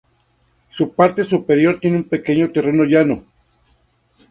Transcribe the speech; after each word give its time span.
Su 0.71 0.93
parte 0.95 1.23
superior 1.23 1.79
tiene 1.79 1.97
un 1.97 2.03
pequeño 2.05 2.49
terreno 2.51 2.85
llano. 2.85 3.23